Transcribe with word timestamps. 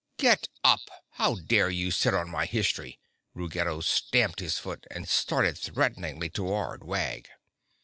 "Get 0.17 0.49
up! 0.63 0.89
How 1.11 1.35
dare 1.35 1.69
you 1.69 1.91
sit 1.91 2.15
on 2.15 2.27
my 2.27 2.47
history?" 2.47 2.99
Ruggedo 3.35 3.81
stamped 3.81 4.39
his 4.39 4.57
foot 4.57 4.87
and 4.89 5.07
started 5.07 5.59
threateningly 5.59 6.31
toward 6.31 6.83
Wag. 6.83 7.27